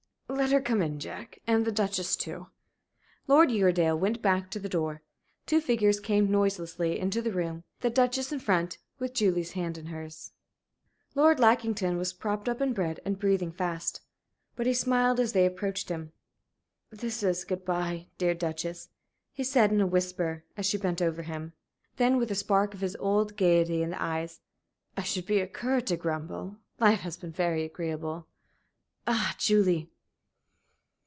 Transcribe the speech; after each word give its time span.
"Let 0.41 0.51
her 0.53 0.61
come 0.61 0.81
in, 0.81 0.97
Jack 0.97 1.39
and 1.45 1.65
the 1.65 1.73
Duchess, 1.73 2.15
too." 2.15 2.47
Lord 3.27 3.51
Uredale 3.51 3.99
went 3.99 4.21
back 4.21 4.49
to 4.51 4.59
the 4.59 4.69
door. 4.69 5.01
Two 5.45 5.59
figures 5.59 5.99
came 5.99 6.31
noiselessly 6.31 6.97
into 6.97 7.21
the 7.21 7.33
room, 7.33 7.65
the 7.81 7.89
Duchess 7.89 8.31
in 8.31 8.39
front, 8.39 8.77
with 8.97 9.13
Julie's 9.13 9.51
hand 9.51 9.77
in 9.77 9.87
hers. 9.87 10.31
Lord 11.15 11.37
Lackington 11.41 11.97
was 11.97 12.13
propped 12.13 12.47
up 12.47 12.61
in 12.61 12.71
bed, 12.71 13.01
and 13.03 13.19
breathing 13.19 13.51
fast. 13.51 13.99
But 14.55 14.65
he 14.67 14.73
smiled 14.73 15.19
as 15.19 15.33
they 15.33 15.45
approached 15.45 15.89
him. 15.89 16.13
"This 16.89 17.23
is 17.23 17.43
good 17.43 17.65
bye, 17.65 18.07
dear 18.17 18.33
Duchess," 18.33 18.87
he 19.33 19.43
said, 19.43 19.69
in 19.73 19.81
a 19.81 19.85
whisper, 19.85 20.45
as 20.55 20.65
she 20.65 20.77
bent 20.77 21.01
over 21.01 21.23
him. 21.23 21.51
Then, 21.97 22.15
with 22.15 22.31
a 22.31 22.35
spark 22.35 22.73
of 22.73 22.79
his 22.79 22.95
old 23.01 23.35
gayety 23.35 23.83
in 23.83 23.89
the 23.89 24.01
eyes, 24.01 24.39
"I 24.95 25.03
should 25.03 25.25
be 25.25 25.41
a 25.41 25.47
cur 25.47 25.81
to 25.81 25.97
grumble. 25.97 26.55
Life 26.79 27.01
has 27.01 27.17
been 27.17 27.33
very 27.33 27.65
agreeable. 27.65 28.27
Ah, 29.05 29.35
Julie!" 29.37 29.89